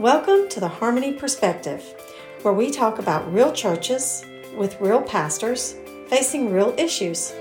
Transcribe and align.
Welcome 0.00 0.48
to 0.48 0.60
the 0.60 0.68
Harmony 0.68 1.12
Perspective, 1.12 1.84
where 2.40 2.54
we 2.54 2.70
talk 2.70 2.98
about 2.98 3.30
real 3.30 3.52
churches 3.52 4.24
with 4.56 4.80
real 4.80 5.02
pastors 5.02 5.74
facing 6.08 6.50
real 6.50 6.74
issues. 6.78 7.32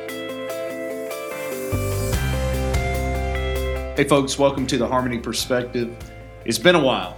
Hey, 3.95 4.03
folks, 4.09 4.37
welcome 4.37 4.67
to 4.67 4.77
the 4.77 4.85
Harmony 4.85 5.19
Perspective. 5.19 5.95
It's 6.43 6.59
been 6.59 6.75
a 6.75 6.83
while. 6.83 7.15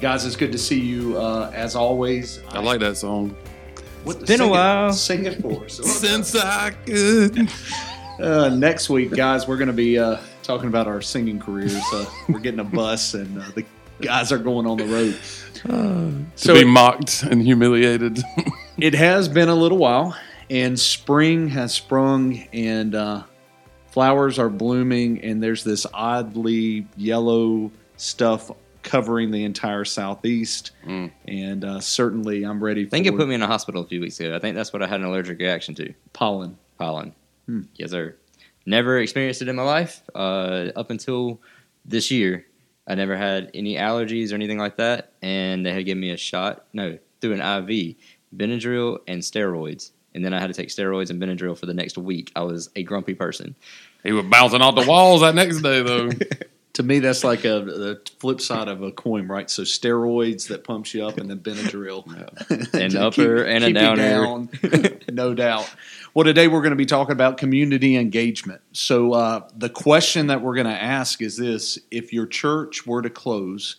Guys, 0.00 0.24
it's 0.24 0.36
good 0.36 0.52
to 0.52 0.58
see 0.58 0.78
you 0.78 1.18
uh, 1.18 1.50
as 1.52 1.74
always. 1.74 2.40
I 2.50 2.60
like 2.60 2.78
that 2.78 2.96
song. 2.96 3.34
What, 4.04 4.20
been 4.20 4.24
a 4.24 4.36
sing 4.36 4.46
it- 4.46 4.50
while. 4.50 4.92
Sing 4.92 5.24
it 5.24 5.42
for 5.42 5.64
us. 5.64 5.74
Since 6.00 6.36
I 6.36 6.70
could. 6.86 7.48
Uh, 8.20 8.48
next 8.48 8.88
week, 8.88 9.10
guys, 9.10 9.48
we're 9.48 9.56
going 9.56 9.66
to 9.66 9.72
be 9.72 9.98
uh, 9.98 10.18
talking 10.44 10.68
about 10.68 10.86
our 10.86 11.02
singing 11.02 11.40
careers. 11.40 11.82
Uh, 11.92 12.06
we're 12.28 12.38
getting 12.38 12.60
a 12.60 12.64
bus, 12.64 13.14
and 13.14 13.36
uh, 13.42 13.44
the 13.56 13.64
guys 14.00 14.32
are 14.32 14.38
going 14.38 14.66
on 14.66 14.78
the 14.78 14.86
road. 14.86 15.18
To 15.64 16.26
So 16.34 16.52
be 16.52 16.60
it, 16.60 16.66
mocked 16.66 17.22
and 17.22 17.40
humiliated. 17.40 18.18
it 18.78 18.92
has 18.94 19.28
been 19.30 19.48
a 19.48 19.54
little 19.54 19.78
while, 19.78 20.14
and 20.50 20.78
spring 20.78 21.48
has 21.48 21.72
sprung, 21.72 22.36
and 22.52 22.94
uh, 22.94 23.22
flowers 23.86 24.38
are 24.38 24.50
blooming, 24.50 25.22
and 25.24 25.42
there's 25.42 25.64
this 25.64 25.86
oddly 25.94 26.86
yellow 26.98 27.70
stuff 27.96 28.50
covering 28.82 29.30
the 29.30 29.44
entire 29.44 29.86
southeast. 29.86 30.72
Mm. 30.86 31.10
And 31.26 31.64
uh, 31.64 31.80
certainly, 31.80 32.42
I'm 32.44 32.62
ready 32.62 32.84
I 32.84 32.88
think 32.90 33.06
it 33.06 33.16
put 33.16 33.26
me 33.26 33.34
in 33.34 33.40
a 33.40 33.46
hospital 33.46 33.82
a 33.82 33.86
few 33.86 34.02
weeks 34.02 34.20
ago. 34.20 34.36
I 34.36 34.40
think 34.40 34.56
that's 34.56 34.72
what 34.72 34.82
I 34.82 34.86
had 34.86 35.00
an 35.00 35.06
allergic 35.06 35.38
reaction 35.38 35.74
to. 35.76 35.94
pollen. 36.12 36.58
Pollen. 36.78 37.14
Hmm. 37.46 37.62
Yes, 37.76 37.92
sir. 37.92 38.16
Never 38.66 38.98
experienced 38.98 39.40
it 39.40 39.48
in 39.48 39.56
my 39.56 39.62
life. 39.62 40.02
Uh, 40.14 40.66
up 40.76 40.90
until 40.90 41.40
this 41.86 42.10
year, 42.10 42.44
I 42.86 42.94
never 42.94 43.16
had 43.16 43.50
any 43.54 43.74
allergies 43.76 44.32
or 44.32 44.34
anything 44.34 44.58
like 44.58 44.76
that. 44.76 45.12
And 45.22 45.64
they 45.64 45.72
had 45.72 45.84
given 45.86 46.00
me 46.00 46.10
a 46.10 46.16
shot, 46.16 46.64
no, 46.72 46.98
through 47.20 47.32
an 47.34 47.40
IV, 47.68 47.96
Benadryl 48.36 48.98
and 49.08 49.22
steroids. 49.22 49.90
And 50.14 50.24
then 50.24 50.32
I 50.34 50.38
had 50.40 50.48
to 50.48 50.54
take 50.54 50.68
steroids 50.68 51.10
and 51.10 51.20
Benadryl 51.20 51.58
for 51.58 51.66
the 51.66 51.74
next 51.74 51.96
week. 51.98 52.30
I 52.36 52.42
was 52.42 52.70
a 52.76 52.82
grumpy 52.82 53.14
person. 53.14 53.54
he 54.02 54.12
was 54.12 54.26
bouncing 54.26 54.60
off 54.60 54.74
the 54.76 54.86
walls 54.88 55.22
that 55.22 55.34
next 55.34 55.60
day, 55.62 55.82
though. 55.82 56.10
To 56.74 56.82
me, 56.82 56.98
that's 56.98 57.22
like 57.22 57.44
a 57.44 57.60
the 57.60 58.00
flip 58.18 58.40
side 58.40 58.66
of 58.66 58.82
a 58.82 58.90
coin, 58.90 59.28
right? 59.28 59.48
So 59.48 59.62
steroids 59.62 60.48
that 60.48 60.64
pumps 60.64 60.92
you 60.92 61.06
up, 61.06 61.18
and 61.18 61.30
then 61.30 61.38
Benadryl, 61.38 62.04
An 62.74 62.90
To 62.90 63.06
upper 63.06 63.44
and 63.44 63.62
a 63.62 63.72
downer. 63.72 64.02
down. 64.02 64.48
no 65.12 65.34
doubt. 65.34 65.72
Well, 66.12 66.24
today 66.24 66.48
we're 66.48 66.60
going 66.60 66.70
to 66.70 66.76
be 66.76 66.86
talking 66.86 67.12
about 67.12 67.36
community 67.36 67.96
engagement. 67.96 68.60
So 68.72 69.12
uh, 69.12 69.48
the 69.56 69.70
question 69.70 70.28
that 70.28 70.40
we're 70.40 70.54
going 70.54 70.66
to 70.66 70.72
ask 70.72 71.22
is 71.22 71.36
this: 71.36 71.78
If 71.90 72.12
your 72.12 72.26
church 72.26 72.86
were 72.86 73.02
to 73.02 73.10
close, 73.10 73.76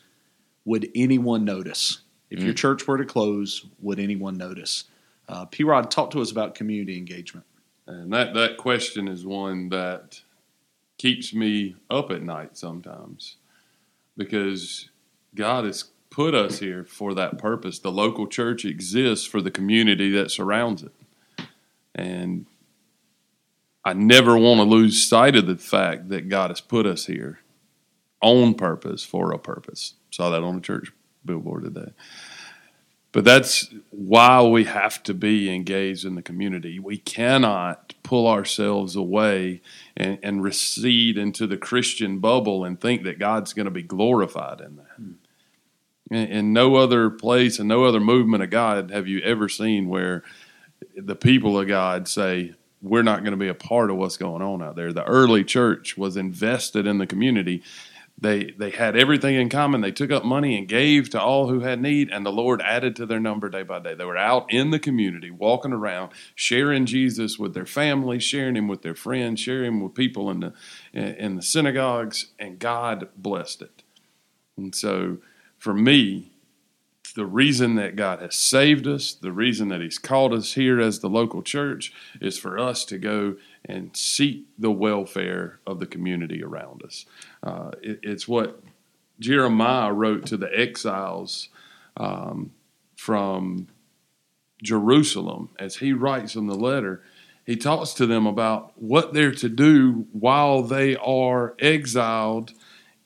would 0.66 0.90
anyone 0.96 1.46
notice? 1.46 2.00
If 2.30 2.44
your 2.44 2.53
church 2.53 2.86
were 2.86 2.98
to 2.98 3.06
close, 3.06 3.66
would 3.81 4.00
anyone 4.00 4.36
notice? 4.36 4.86
Uh, 5.30 5.46
P. 5.46 5.64
Rod, 5.64 5.90
talk 5.90 6.12
to 6.12 6.22
us 6.22 6.31
about 6.31 6.53
community 6.53 6.98
engagement. 6.98 7.46
And 7.88 8.12
that, 8.14 8.34
that 8.34 8.58
question 8.58 9.08
is 9.08 9.26
one 9.26 9.70
that 9.70 10.22
keeps 10.98 11.34
me 11.34 11.76
up 11.90 12.12
at 12.12 12.23
night 12.23 12.58
sometimes 12.58 13.38
because 14.18 14.90
God 15.34 15.66
has 15.66 15.86
put 16.09 16.34
us 16.34 16.59
here 16.59 16.84
for 16.84 17.14
that 17.14 17.38
purpose. 17.38 17.80
The 17.80 17.92
local 17.92 18.28
church 18.28 18.66
exists 18.66 19.26
for 19.26 19.42
the 19.42 19.52
community 19.52 20.09
that 20.12 20.31
surrounds 20.31 20.84
it. 20.84 20.94
And 21.96 22.46
I 23.84 23.94
never 23.94 24.38
want 24.38 24.60
to 24.60 24.64
lose 24.64 25.08
sight 25.08 25.36
of 25.36 25.48
the 25.48 25.56
fact 25.56 26.10
that 26.10 26.28
God 26.28 26.52
has 26.52 26.60
put 26.60 26.86
us 26.86 27.06
here 27.06 27.40
on 28.22 28.54
purpose 28.54 29.04
for 29.04 29.32
a 29.32 29.40
purpose. 29.40 29.94
Saw 30.12 30.30
that 30.32 30.44
on 30.44 30.56
the 30.56 30.62
church 30.62 30.92
billboard 31.24 31.64
today. 31.64 31.92
But 33.12 33.24
that's 33.24 33.74
why 33.92 34.42
we 34.42 34.66
have 34.66 35.02
to 35.03 35.14
be 35.14 35.50
engaged 35.50 36.03
in 36.03 36.16
the 36.16 36.22
community. 36.22 36.80
We 36.80 36.97
cannot 36.97 37.94
pull 38.03 38.28
ourselves 38.28 38.98
away 38.98 39.62
and, 39.96 40.19
and 40.22 40.44
recede 40.44 41.18
into 41.18 41.48
the 41.48 41.56
Christian 41.56 42.19
bubble 42.19 42.66
and 42.66 42.78
think 42.78 43.03
that 43.03 43.18
God's 43.18 43.53
going 43.53 43.68
to 43.68 43.72
be 43.72 43.84
glorified 43.84 44.59
in 44.59 44.75
that. 44.75 44.96
Hmm. 44.98 45.12
In, 46.12 46.28
in 46.28 46.53
no 46.53 46.75
other 46.75 47.09
place 47.09 47.58
and 47.58 47.69
no 47.69 47.86
other 47.86 48.02
movement 48.02 48.44
of 48.44 48.50
God 48.50 48.92
have 48.92 49.08
you 49.08 49.22
ever 49.22 49.48
seen 49.48 49.88
where 49.88 50.22
the 50.96 51.16
people 51.16 51.59
of 51.59 51.68
God 51.68 52.08
say, 52.08 52.53
We're 52.81 53.03
not 53.03 53.22
going 53.22 53.31
to 53.31 53.38
be 53.38 53.47
a 53.47 53.53
part 53.53 53.90
of 53.90 53.97
what's 53.97 54.18
going 54.18 54.41
on 54.41 54.62
out 54.62 54.75
there. 54.75 54.94
The 54.94 55.03
early 55.03 55.44
church 55.44 55.97
was 55.97 56.18
invested 56.18 56.88
in 56.88 56.97
the 56.97 57.08
community 57.08 57.63
they 58.18 58.52
they 58.58 58.69
had 58.69 58.96
everything 58.96 59.36
in 59.36 59.50
common. 59.50 59.81
They 59.81 59.91
took 59.91 60.12
up 60.12 60.24
money 60.24 60.58
and 60.58 60.68
gave 60.68 61.09
to 61.09 61.22
all 61.22 61.50
who 61.50 61.59
had 61.62 61.81
need, 61.81 62.09
and 62.09 62.25
the 62.25 62.31
Lord 62.31 62.62
added 62.62 62.96
to 62.97 63.06
their 63.06 63.19
number 63.19 63.50
day 63.50 63.63
by 63.63 63.80
day. 63.80 63.94
They 63.94 64.06
were 64.06 64.18
out 64.18 64.52
in 64.52 64.72
the 64.72 64.80
community, 64.80 65.31
walking 65.31 65.74
around, 65.74 66.12
sharing 66.34 66.86
Jesus 66.86 67.38
with 67.38 67.53
their 67.53 67.66
family, 67.66 68.19
sharing 68.19 68.56
Him 68.56 68.69
with 68.69 68.84
their 68.84 68.96
friends, 68.96 69.42
sharing 69.42 69.74
Him 69.74 69.81
with 69.81 69.96
people 69.96 70.31
in 70.31 70.40
the 70.40 70.53
in 70.94 71.36
the 71.36 71.42
synagogues, 71.42 72.28
and 72.40 72.57
God 72.57 73.09
blessed 73.18 73.62
it. 73.62 73.84
And 74.56 74.74
so, 74.74 75.18
for 75.57 75.74
me, 75.74 76.31
the 77.14 77.26
reason 77.26 77.76
that 77.76 77.96
God 77.96 78.22
has 78.22 78.36
saved 78.36 78.88
us, 78.88 79.14
the 79.14 79.32
reason 79.32 79.68
that 79.70 79.82
He's 79.82 79.98
called 79.98 80.34
us 80.34 80.54
here 80.54 80.80
as 80.80 81.00
the 81.00 81.10
local 81.10 81.42
church, 81.42 81.94
is 82.22 82.38
for 82.38 82.58
us 82.58 82.86
to 82.86 82.98
go 82.98 83.36
and 83.64 83.96
seek 83.96 84.46
the 84.58 84.72
welfare 84.72 85.60
of 85.66 85.80
the 85.80 85.86
community 85.86 86.44
around 86.44 86.84
us. 86.84 87.06
Uh, 87.44 87.72
it, 87.82 88.00
it's 88.04 88.28
what 88.28 88.62
Jeremiah 89.20 89.92
wrote 89.92 90.26
to 90.28 90.38
the 90.38 90.50
exiles 90.58 91.50
um, 91.98 92.52
from 92.96 93.68
Jerusalem 94.64 95.50
as 95.60 95.78
he 95.78 95.94
writes 95.94 96.36
in 96.36 96.48
the 96.48 96.56
letter. 96.56 97.04
He 97.46 97.56
talks 97.56 97.94
to 97.94 98.06
them 98.06 98.26
about 98.26 98.74
what 98.76 99.14
they're 99.14 99.32
to 99.32 99.50
do 99.50 100.08
while 100.12 100.64
they 100.64 100.96
are 100.96 101.56
exiled 101.60 102.54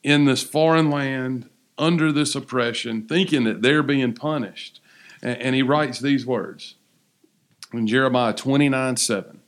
in 0.02 0.26
this 0.26 0.42
foreign 0.42 0.90
land 0.90 1.50
under 1.80 2.12
this 2.12 2.36
oppression, 2.36 3.08
thinking 3.08 3.46
that 3.46 3.62
they're 3.62 3.84
being 3.84 4.14
punished. 4.14 4.82
And, 5.22 5.42
and 5.42 5.56
he 5.56 5.64
writes 5.64 6.00
these 6.00 6.26
words 6.26 6.76
in 7.74 7.88
Jeremiah 7.88 8.34
29 8.34 8.98
7. 8.98 9.40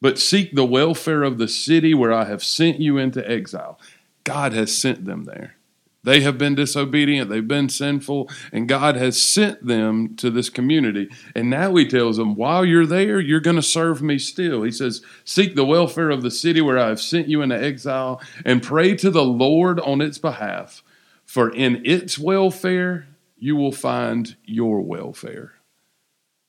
But 0.00 0.18
seek 0.18 0.54
the 0.54 0.64
welfare 0.64 1.22
of 1.22 1.36
the 1.36 1.48
city 1.48 1.92
where 1.92 2.12
I 2.12 2.24
have 2.24 2.42
sent 2.42 2.80
you 2.80 2.96
into 2.96 3.28
exile. 3.28 3.78
God 4.24 4.52
has 4.54 4.76
sent 4.76 5.04
them 5.04 5.24
there. 5.24 5.56
They 6.02 6.20
have 6.20 6.38
been 6.38 6.54
disobedient, 6.54 7.28
they've 7.28 7.46
been 7.46 7.68
sinful, 7.68 8.30
and 8.52 8.66
God 8.66 8.96
has 8.96 9.20
sent 9.20 9.66
them 9.66 10.16
to 10.16 10.30
this 10.30 10.48
community. 10.48 11.10
And 11.34 11.50
now 11.50 11.74
He 11.74 11.86
tells 11.86 12.16
them, 12.16 12.36
while 12.36 12.64
you're 12.64 12.86
there, 12.86 13.20
you're 13.20 13.40
going 13.40 13.56
to 13.56 13.62
serve 13.62 14.00
me 14.00 14.18
still. 14.18 14.62
He 14.62 14.70
says, 14.70 15.02
Seek 15.24 15.54
the 15.54 15.64
welfare 15.64 16.08
of 16.08 16.22
the 16.22 16.30
city 16.30 16.62
where 16.62 16.78
I 16.78 16.88
have 16.88 17.02
sent 17.02 17.28
you 17.28 17.42
into 17.42 17.62
exile, 17.62 18.20
and 18.46 18.62
pray 18.62 18.96
to 18.96 19.10
the 19.10 19.24
Lord 19.24 19.78
on 19.80 20.00
its 20.00 20.16
behalf, 20.16 20.82
for 21.30 21.48
in 21.48 21.80
its 21.86 22.18
welfare 22.18 23.06
you 23.36 23.54
will 23.54 23.70
find 23.70 24.34
your 24.44 24.80
welfare. 24.80 25.52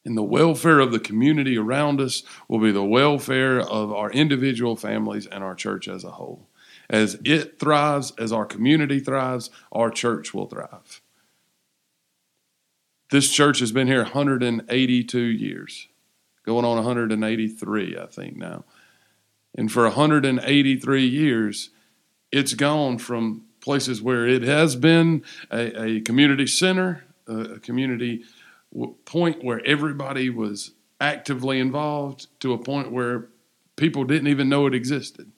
And 0.04 0.18
the 0.18 0.24
welfare 0.24 0.80
of 0.80 0.92
the 0.92 1.00
community 1.00 1.56
around 1.56 2.02
us 2.02 2.24
will 2.48 2.58
be 2.58 2.72
the 2.72 2.84
welfare 2.84 3.60
of 3.60 3.94
our 3.94 4.10
individual 4.10 4.76
families 4.76 5.28
and 5.28 5.44
our 5.44 5.54
church 5.54 5.88
as 5.88 6.04
a 6.04 6.10
whole. 6.10 6.48
As 6.90 7.20
it 7.24 7.60
thrives, 7.60 8.12
as 8.18 8.32
our 8.32 8.44
community 8.44 9.00
thrives, 9.00 9.52
our 9.72 9.92
church 9.92 10.34
will 10.34 10.48
thrive. 10.48 11.00
This 13.12 13.30
church 13.30 13.60
has 13.60 13.72
been 13.72 13.86
here 13.86 14.02
182 14.02 15.20
years, 15.20 15.90
going 16.44 16.66
on 16.66 16.78
183, 16.78 18.00
I 18.00 18.08
think 18.08 18.36
now. 18.36 18.66
And 19.54 19.72
for 19.72 19.84
183 19.84 21.06
years, 21.06 21.70
it's 22.32 22.56
gone 22.56 22.98
from 22.98 23.44
places 23.62 24.02
where 24.02 24.28
it 24.28 24.44
has 24.44 24.76
been 24.76 25.24
a, 25.52 25.84
a 25.84 26.02
community 26.02 26.48
center, 26.48 27.06
a, 27.28 27.38
a 27.40 27.60
community 27.60 28.24
point 29.06 29.44
where 29.44 29.62
everybody 29.66 30.30
was 30.30 30.72
actively 31.00 31.60
involved, 31.60 32.28
to 32.40 32.54
a 32.54 32.58
point 32.58 32.92
where 32.92 33.28
people 33.76 34.04
didn't 34.04 34.28
even 34.28 34.50
know 34.50 34.68
it 34.68 34.76
existed. 34.76 35.32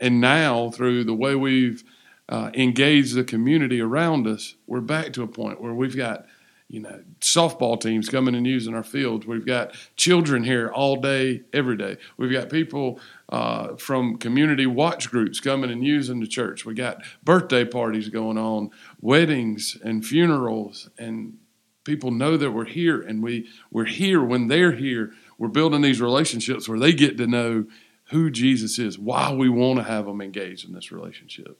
And 0.00 0.20
now, 0.20 0.70
through 0.70 1.04
the 1.04 1.14
way 1.14 1.34
we've 1.34 1.82
uh, 2.28 2.50
engaged 2.54 3.14
the 3.14 3.24
community 3.24 3.80
around 3.80 4.26
us, 4.26 4.54
we're 4.66 4.80
back 4.80 5.12
to 5.14 5.22
a 5.22 5.28
point 5.28 5.60
where 5.60 5.74
we've 5.74 5.96
got, 5.96 6.26
you 6.68 6.80
know, 6.80 7.02
softball 7.20 7.80
teams 7.80 8.08
coming 8.08 8.34
and 8.34 8.46
using 8.46 8.74
our 8.74 8.84
fields. 8.84 9.26
We've 9.26 9.46
got 9.46 9.74
children 9.96 10.44
here 10.44 10.68
all 10.68 10.96
day, 10.96 11.42
every 11.52 11.76
day. 11.76 11.96
We've 12.16 12.32
got 12.32 12.48
people 12.48 13.00
uh, 13.28 13.76
from 13.76 14.16
community 14.16 14.66
watch 14.66 15.10
groups 15.10 15.40
coming 15.40 15.70
and 15.70 15.84
using 15.84 16.20
the 16.20 16.26
church. 16.26 16.64
We 16.64 16.74
got 16.74 17.02
birthday 17.22 17.64
parties 17.64 18.08
going 18.08 18.38
on, 18.38 18.70
weddings 19.00 19.76
and 19.82 20.04
funerals, 20.04 20.88
and 20.98 21.38
people 21.84 22.10
know 22.10 22.36
that 22.36 22.52
we're 22.52 22.64
here, 22.64 23.00
and 23.00 23.22
we 23.22 23.48
we're 23.70 23.84
here 23.84 24.22
when 24.22 24.48
they're 24.48 24.72
here. 24.72 25.12
We're 25.36 25.48
building 25.48 25.82
these 25.82 26.00
relationships 26.00 26.68
where 26.68 26.78
they 26.78 26.92
get 26.92 27.16
to 27.18 27.26
know 27.26 27.66
who 28.10 28.30
Jesus 28.30 28.78
is, 28.78 28.98
why 28.98 29.32
we 29.32 29.48
want 29.48 29.78
to 29.78 29.84
have 29.84 30.06
them 30.06 30.20
engaged 30.20 30.66
in 30.66 30.74
this 30.74 30.90
relationship. 30.90 31.58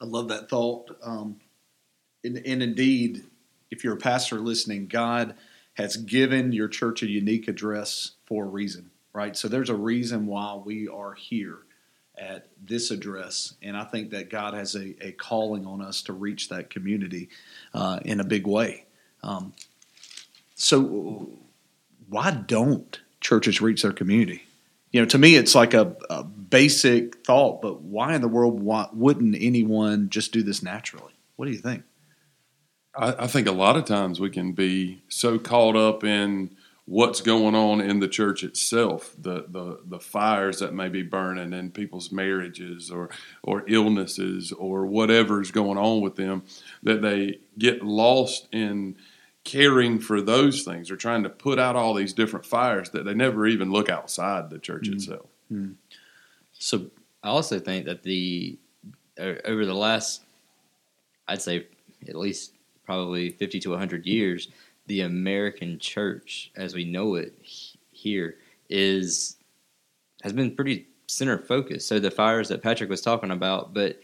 I 0.00 0.04
love 0.04 0.28
that 0.28 0.50
thought. 0.50 0.90
Um, 1.02 1.36
and, 2.24 2.38
and 2.44 2.62
indeed, 2.62 3.24
if 3.70 3.84
you're 3.84 3.94
a 3.94 3.98
pastor 3.98 4.40
listening, 4.40 4.88
God 4.88 5.34
has 5.74 5.96
given 5.96 6.52
your 6.52 6.68
church 6.68 7.02
a 7.02 7.06
unique 7.06 7.48
address 7.48 8.12
for 8.26 8.44
a 8.44 8.48
reason, 8.48 8.90
right? 9.16 9.34
So 9.34 9.48
there's 9.48 9.70
a 9.70 9.74
reason 9.74 10.26
why 10.26 10.60
we 10.62 10.88
are 10.88 11.14
here 11.14 11.60
at 12.18 12.48
this 12.62 12.90
address, 12.90 13.54
and 13.62 13.74
I 13.74 13.84
think 13.84 14.10
that 14.10 14.28
God 14.28 14.52
has 14.52 14.74
a, 14.74 14.94
a 15.00 15.12
calling 15.12 15.66
on 15.66 15.80
us 15.80 16.02
to 16.02 16.12
reach 16.12 16.50
that 16.50 16.68
community 16.68 17.30
uh, 17.72 17.98
in 18.04 18.20
a 18.20 18.24
big 18.24 18.46
way. 18.46 18.84
Um, 19.22 19.54
so, 20.54 21.30
why 22.10 22.30
don't 22.30 23.00
churches 23.22 23.62
reach 23.62 23.82
their 23.82 23.92
community? 23.92 24.42
You 24.92 25.00
know, 25.00 25.06
to 25.06 25.18
me, 25.18 25.36
it's 25.36 25.54
like 25.54 25.72
a, 25.72 25.96
a 26.10 26.22
basic 26.22 27.24
thought, 27.26 27.62
but 27.62 27.80
why 27.80 28.14
in 28.14 28.20
the 28.20 28.28
world 28.28 28.60
why, 28.60 28.86
wouldn't 28.92 29.34
anyone 29.38 30.10
just 30.10 30.30
do 30.32 30.42
this 30.42 30.62
naturally? 30.62 31.14
What 31.36 31.46
do 31.46 31.52
you 31.52 31.58
think? 31.58 31.84
I, 32.94 33.24
I 33.24 33.26
think 33.26 33.46
a 33.46 33.52
lot 33.52 33.76
of 33.76 33.86
times 33.86 34.20
we 34.20 34.30
can 34.30 34.52
be 34.52 35.02
so 35.08 35.38
caught 35.38 35.76
up 35.76 36.04
in 36.04 36.50
what's 36.86 37.20
going 37.20 37.54
on 37.54 37.80
in 37.80 37.98
the 37.98 38.08
church 38.08 38.44
itself, 38.44 39.14
the, 39.18 39.44
the, 39.48 39.80
the 39.84 39.98
fires 39.98 40.60
that 40.60 40.72
may 40.72 40.88
be 40.88 41.02
burning 41.02 41.52
in 41.52 41.70
people's 41.70 42.12
marriages 42.12 42.90
or, 42.90 43.10
or 43.42 43.64
illnesses 43.66 44.52
or 44.52 44.86
whatever's 44.86 45.50
going 45.50 45.76
on 45.76 46.00
with 46.00 46.14
them, 46.14 46.44
that 46.84 47.02
they 47.02 47.40
get 47.58 47.82
lost 47.82 48.46
in 48.52 48.96
caring 49.42 49.98
for 49.98 50.20
those 50.20 50.62
things 50.62 50.90
or 50.90 50.96
trying 50.96 51.24
to 51.24 51.28
put 51.28 51.58
out 51.58 51.76
all 51.76 51.92
these 51.92 52.12
different 52.12 52.46
fires 52.46 52.90
that 52.90 53.04
they 53.04 53.14
never 53.14 53.46
even 53.46 53.70
look 53.70 53.90
outside 53.90 54.48
the 54.48 54.58
church 54.58 54.84
mm-hmm. 54.84 54.94
itself. 54.94 55.26
Mm-hmm. 55.52 55.72
So 56.52 56.86
I 57.22 57.28
also 57.28 57.58
think 57.58 57.86
that 57.86 58.04
the 58.04 58.58
over 59.18 59.64
the 59.64 59.74
last, 59.74 60.22
I'd 61.26 61.42
say 61.42 61.66
at 62.06 62.14
least 62.14 62.52
probably 62.84 63.30
50 63.30 63.60
to 63.60 63.70
100 63.70 64.06
years, 64.06 64.48
the 64.86 65.00
American 65.00 65.78
church, 65.78 66.50
as 66.56 66.74
we 66.74 66.84
know 66.84 67.16
it 67.16 67.34
here, 67.90 68.36
is 68.68 69.36
has 70.22 70.32
been 70.32 70.54
pretty 70.54 70.86
center 71.06 71.38
focused. 71.38 71.88
So 71.88 71.98
the 71.98 72.10
fires 72.10 72.48
that 72.48 72.62
Patrick 72.62 72.90
was 72.90 73.00
talking 73.00 73.30
about, 73.30 73.74
but 73.74 74.00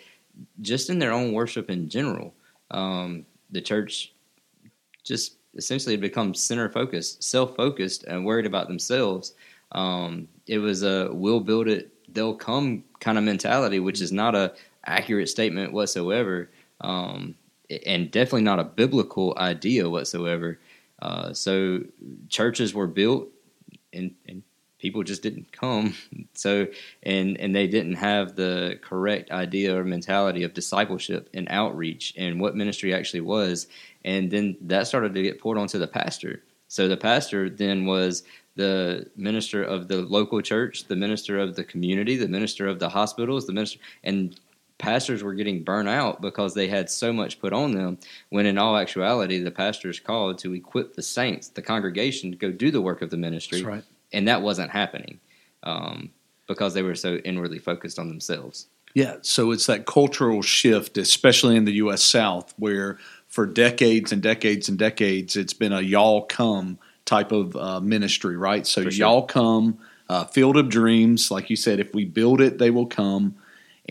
just 0.60 0.90
in 0.90 0.98
their 0.98 1.12
own 1.12 1.32
worship 1.32 1.70
in 1.70 1.88
general, 1.88 2.34
um, 2.70 3.26
the 3.50 3.60
church 3.60 4.12
just 5.04 5.36
essentially 5.56 5.96
become 5.96 6.34
center 6.34 6.68
focused, 6.70 7.22
self 7.22 7.56
focused, 7.56 8.04
and 8.04 8.24
worried 8.24 8.46
about 8.46 8.68
themselves. 8.68 9.34
Um, 9.72 10.28
it 10.46 10.58
was 10.58 10.82
a 10.82 11.10
"we'll 11.12 11.40
build 11.40 11.68
it, 11.68 11.92
they'll 12.14 12.36
come" 12.36 12.84
kind 13.00 13.18
of 13.18 13.24
mentality, 13.24 13.80
which 13.80 14.00
is 14.00 14.12
not 14.12 14.34
a 14.34 14.54
accurate 14.86 15.28
statement 15.28 15.72
whatsoever. 15.72 16.50
Um, 16.80 17.36
and 17.86 18.10
definitely 18.10 18.42
not 18.42 18.58
a 18.58 18.64
biblical 18.64 19.34
idea 19.38 19.88
whatsoever. 19.88 20.58
Uh, 21.02 21.32
so 21.32 21.80
churches 22.28 22.72
were 22.72 22.86
built, 22.86 23.28
and, 23.92 24.14
and 24.28 24.44
people 24.78 25.02
just 25.02 25.22
didn't 25.22 25.50
come. 25.52 25.94
So 26.34 26.66
and 27.02 27.38
and 27.38 27.54
they 27.54 27.66
didn't 27.66 27.96
have 27.96 28.36
the 28.36 28.78
correct 28.80 29.30
idea 29.30 29.76
or 29.76 29.84
mentality 29.84 30.44
of 30.44 30.54
discipleship 30.54 31.28
and 31.34 31.46
outreach 31.50 32.14
and 32.16 32.40
what 32.40 32.56
ministry 32.56 32.94
actually 32.94 33.20
was. 33.20 33.66
And 34.02 34.30
then 34.30 34.56
that 34.62 34.86
started 34.86 35.12
to 35.12 35.22
get 35.22 35.38
poured 35.38 35.58
onto 35.58 35.78
the 35.78 35.86
pastor. 35.86 36.42
So 36.68 36.88
the 36.88 36.96
pastor 36.96 37.50
then 37.50 37.84
was 37.84 38.22
the 38.56 39.10
minister 39.14 39.62
of 39.62 39.88
the 39.88 39.98
local 39.98 40.40
church, 40.40 40.84
the 40.84 40.96
minister 40.96 41.38
of 41.38 41.54
the 41.54 41.64
community, 41.64 42.16
the 42.16 42.28
minister 42.28 42.66
of 42.66 42.78
the 42.78 42.88
hospitals, 42.88 43.46
the 43.46 43.52
minister, 43.52 43.78
and 44.02 44.40
pastors 44.82 45.22
were 45.22 45.32
getting 45.32 45.62
burnt 45.62 45.88
out 45.88 46.20
because 46.20 46.54
they 46.54 46.66
had 46.66 46.90
so 46.90 47.12
much 47.12 47.40
put 47.40 47.52
on 47.52 47.70
them 47.70 47.96
when 48.30 48.46
in 48.46 48.58
all 48.58 48.76
actuality 48.76 49.38
the 49.38 49.50
pastor 49.50 49.88
is 49.88 50.00
called 50.00 50.38
to 50.38 50.52
equip 50.54 50.94
the 50.94 51.02
saints 51.02 51.48
the 51.48 51.62
congregation 51.62 52.32
to 52.32 52.36
go 52.36 52.50
do 52.50 52.70
the 52.70 52.82
work 52.82 53.00
of 53.00 53.08
the 53.08 53.16
ministry. 53.16 53.62
Right. 53.62 53.84
and 54.12 54.26
that 54.26 54.42
wasn't 54.42 54.72
happening 54.72 55.20
um, 55.62 56.10
because 56.48 56.74
they 56.74 56.82
were 56.82 56.96
so 56.96 57.16
inwardly 57.18 57.60
focused 57.60 58.00
on 58.00 58.08
themselves. 58.08 58.66
Yeah 58.94 59.18
so 59.22 59.52
it's 59.52 59.66
that 59.66 59.86
cultural 59.86 60.42
shift 60.42 60.98
especially 60.98 61.54
in 61.54 61.64
the 61.64 61.74
us 61.74 62.02
south 62.02 62.52
where 62.58 62.98
for 63.28 63.46
decades 63.46 64.10
and 64.10 64.20
decades 64.20 64.68
and 64.68 64.78
decades 64.78 65.36
it's 65.36 65.54
been 65.54 65.72
a 65.72 65.80
y'all 65.80 66.22
come 66.22 66.76
type 67.04 67.30
of 67.30 67.54
uh, 67.54 67.78
ministry 67.78 68.36
right? 68.36 68.66
So 68.66 68.82
sure. 68.82 68.90
y'all 68.90 69.22
come 69.22 69.78
uh, 70.08 70.24
field 70.24 70.56
of 70.56 70.68
dreams. 70.68 71.30
Like 71.30 71.50
you 71.50 71.56
said 71.56 71.78
if 71.78 71.94
we 71.94 72.04
build 72.04 72.40
it 72.40 72.58
they 72.58 72.72
will 72.72 72.86
come 72.86 73.36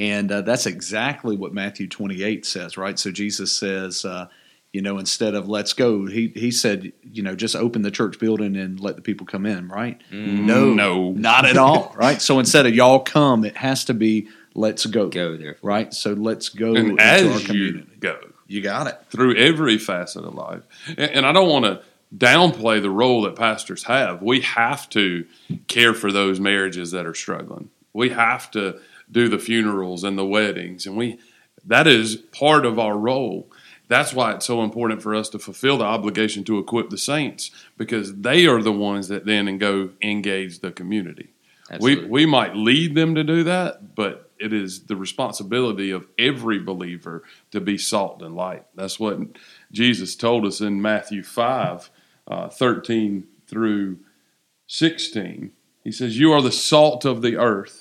and 0.02 0.32
uh, 0.32 0.42
that's 0.42 0.66
exactly 0.66 1.38
what 1.38 1.54
Matthew 1.54 1.88
28 1.88 2.44
says, 2.44 2.76
right? 2.76 2.98
So 2.98 3.12
Jesus 3.12 3.56
says, 3.56 4.04
uh, 4.04 4.30
you 4.74 4.82
know, 4.82 4.98
instead 4.98 5.36
of 5.36 5.48
let's 5.48 5.74
go, 5.74 6.08
he, 6.08 6.30
he 6.30 6.50
said, 6.50 6.92
you 7.04 7.22
know, 7.22 7.36
just 7.36 7.56
open 7.56 7.84
the 7.84 7.92
church 7.92 8.18
building 8.18 8.56
and 8.56 8.80
let 8.80 8.96
the 8.96 9.04
people 9.04 9.28
come 9.28 9.46
in, 9.46 9.68
right? 9.68 10.02
Mm, 10.12 10.46
no, 10.46 10.74
no, 10.74 11.12
not 11.12 11.46
at 11.46 11.56
all, 11.56 11.94
right? 11.98 12.20
So 12.20 12.40
instead 12.40 12.66
of 12.66 12.74
y'all 12.74 13.02
come, 13.02 13.46
it 13.46 13.56
has 13.58 13.86
to 13.86 13.94
be 13.94 14.28
let's 14.56 14.88
go. 14.88 15.08
Go 15.08 15.38
there. 15.38 15.58
Right? 15.62 15.94
So 15.94 16.14
let's 16.14 16.50
go 16.50 16.74
and 16.74 16.90
into 16.92 17.04
as 17.04 17.32
our 17.32 17.40
community. 17.40 17.88
You 17.94 18.00
go. 18.00 18.20
You 18.48 18.62
got 18.62 18.88
it. 18.88 19.00
Through 19.12 19.36
every 19.36 19.78
facet 19.78 20.26
of 20.26 20.34
life. 20.34 20.64
And, 20.88 21.12
and 21.12 21.26
I 21.28 21.32
don't 21.32 21.48
want 21.48 21.66
to 21.66 21.84
downplay 22.18 22.82
the 22.82 22.90
role 22.90 23.22
that 23.22 23.36
pastors 23.36 23.84
have. 23.84 24.24
We 24.24 24.42
have 24.42 24.90
to 24.90 25.28
care 25.68 25.94
for 25.94 26.12
those 26.12 26.40
marriages 26.40 26.90
that 26.90 27.06
are 27.06 27.14
struggling. 27.14 27.70
We 27.94 28.10
have 28.10 28.50
to 28.52 28.80
do 29.12 29.28
the 29.28 29.40
funerals 29.40 30.04
and 30.04 30.18
the 30.18 30.26
weddings. 30.26 30.86
And 30.86 30.96
we 30.96 31.20
that 31.66 31.88
is 31.88 32.16
part 32.16 32.66
of 32.66 32.80
our 32.80 32.98
role. 32.98 33.52
That's 33.88 34.14
why 34.14 34.34
it's 34.34 34.46
so 34.46 34.64
important 34.64 35.02
for 35.02 35.14
us 35.14 35.30
to 35.30 35.40
fulfill 35.40 35.78
the 35.78 35.84
obligation 35.84 36.44
to 36.46 36.60
equip 36.60 36.90
the 36.90 36.98
saints 36.98 37.52
because 37.78 38.16
they 38.16 38.48
are 38.48 38.62
the 38.62 38.72
ones 38.72 39.10
that 39.10 39.26
then 39.26 39.58
go 39.58 39.90
engage 40.02 40.60
the 40.60 40.72
community. 40.72 41.30
Absolutely. 41.70 42.06
We 42.06 42.10
we 42.10 42.26
might 42.26 42.56
lead 42.56 42.96
them 42.96 43.16
to 43.16 43.24
do 43.24 43.44
that, 43.44 43.96
but 43.96 44.32
it 44.42 44.54
is 44.54 44.84
the 44.86 44.96
responsibility 44.96 45.92
of 45.92 46.08
every 46.18 46.60
believer 46.60 47.24
to 47.52 47.62
be 47.62 47.78
salt 47.78 48.22
and 48.22 48.36
light. 48.36 48.66
That's 48.76 49.00
what 49.00 49.20
Jesus 49.72 50.16
told 50.16 50.46
us 50.46 50.62
in 50.62 50.82
Matthew 50.82 51.22
5, 51.24 51.92
uh, 52.28 52.50
13 52.50 53.28
through 53.48 54.00
16. 54.68 55.52
He 55.84 55.92
says, 55.92 56.18
You 56.18 56.34
are 56.34 56.42
the 56.42 56.52
salt 56.52 57.06
of 57.06 57.22
the 57.22 57.38
earth. 57.38 57.81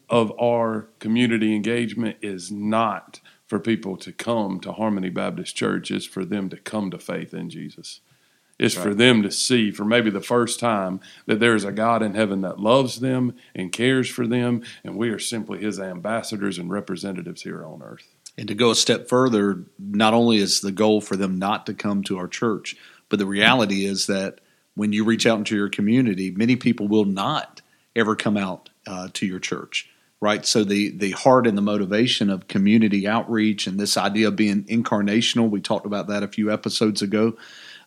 of 0.11 0.37
our 0.37 0.89
community 0.99 1.55
engagement 1.55 2.17
is 2.21 2.51
not 2.51 3.21
for 3.47 3.59
people 3.59 3.95
to 3.97 4.11
come 4.11 4.59
to 4.59 4.73
Harmony 4.73 5.09
Baptist 5.09 5.55
Church, 5.55 5.89
it's 5.89 6.05
for 6.05 6.25
them 6.25 6.49
to 6.49 6.57
come 6.57 6.91
to 6.91 6.99
faith 6.99 7.33
in 7.33 7.49
Jesus. 7.49 8.01
It's 8.59 8.75
right. 8.75 8.83
for 8.83 8.93
them 8.93 9.23
to 9.23 9.31
see, 9.31 9.71
for 9.71 9.85
maybe 9.85 10.09
the 10.09 10.21
first 10.21 10.59
time, 10.59 10.99
that 11.25 11.39
there 11.39 11.55
is 11.55 11.63
a 11.63 11.71
God 11.71 12.03
in 12.03 12.13
heaven 12.13 12.41
that 12.41 12.59
loves 12.59 12.99
them 12.99 13.33
and 13.55 13.71
cares 13.71 14.09
for 14.09 14.27
them, 14.27 14.63
and 14.83 14.97
we 14.97 15.09
are 15.09 15.17
simply 15.17 15.59
His 15.59 15.79
ambassadors 15.79 16.59
and 16.59 16.69
representatives 16.69 17.41
here 17.41 17.65
on 17.65 17.81
earth. 17.81 18.13
And 18.37 18.47
to 18.49 18.53
go 18.53 18.69
a 18.69 18.75
step 18.75 19.07
further, 19.07 19.63
not 19.79 20.13
only 20.13 20.37
is 20.37 20.61
the 20.61 20.71
goal 20.71 21.01
for 21.01 21.15
them 21.15 21.39
not 21.39 21.65
to 21.65 21.73
come 21.73 22.03
to 22.03 22.17
our 22.17 22.27
church, 22.27 22.75
but 23.09 23.17
the 23.17 23.25
reality 23.25 23.85
is 23.85 24.07
that 24.07 24.39
when 24.75 24.93
you 24.93 25.05
reach 25.05 25.25
out 25.25 25.39
into 25.39 25.55
your 25.55 25.69
community, 25.69 26.31
many 26.31 26.55
people 26.55 26.87
will 26.87 27.05
not 27.05 27.61
ever 27.95 28.15
come 28.15 28.37
out 28.37 28.69
uh, 28.85 29.07
to 29.13 29.25
your 29.25 29.39
church 29.39 29.89
right? 30.21 30.45
So 30.45 30.63
the 30.63 30.91
the 30.91 31.11
heart 31.11 31.47
and 31.47 31.57
the 31.57 31.61
motivation 31.61 32.29
of 32.29 32.47
community 32.47 33.07
outreach 33.07 33.67
and 33.67 33.79
this 33.79 33.97
idea 33.97 34.29
of 34.29 34.35
being 34.35 34.63
incarnational, 34.65 35.49
we 35.49 35.59
talked 35.59 35.87
about 35.87 36.07
that 36.07 36.23
a 36.23 36.27
few 36.27 36.51
episodes 36.51 37.01
ago, 37.01 37.35